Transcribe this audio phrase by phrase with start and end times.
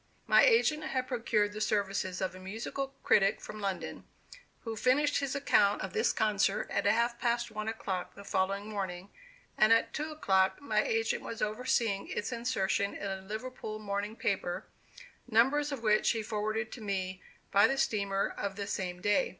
[0.25, 4.03] My agent had procured the services of a musical critic from London,
[4.63, 9.11] who finished his account of this concert at half past one o'clock the following morning,
[9.59, 14.65] and at two o'clock my agent was overseeing its insertion in a Liverpool morning paper,
[15.27, 17.21] numbers of which he forwarded to me
[17.51, 19.29] by the steamer of the same day.